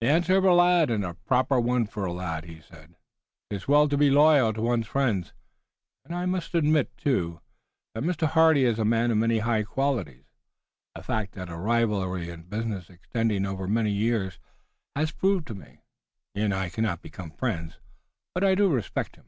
[0.00, 2.96] "The answer of a lad, and a proper one for a lad," he said.
[3.50, 5.32] "'Tis well to be loyal to one's friends,
[6.04, 7.40] and I must admit, too,
[7.94, 8.26] that Mr.
[8.26, 10.24] Hardy is a man of many high qualities,
[10.96, 14.40] a fact that a rivalry in business extending over many years,
[14.96, 15.84] has proved to me.
[16.34, 17.78] He and I cannot become friends,
[18.34, 19.26] but I do respect him."